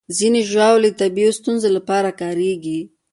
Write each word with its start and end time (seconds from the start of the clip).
ځینې 0.17 0.41
ژاولې 0.51 0.89
د 0.93 0.97
طبي 0.99 1.23
ستونزو 1.39 1.67
لپاره 1.77 2.09
کارېږي. 2.21 2.79